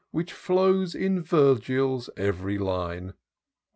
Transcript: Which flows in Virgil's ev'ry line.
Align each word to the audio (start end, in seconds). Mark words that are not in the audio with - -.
Which 0.09 0.33
flows 0.33 0.95
in 0.95 1.21
Virgil's 1.21 2.09
ev'ry 2.17 2.57
line. 2.57 3.13